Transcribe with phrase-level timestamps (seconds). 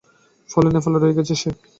[0.49, 1.49] ফলে নেপালে রয়ে গেছে সে।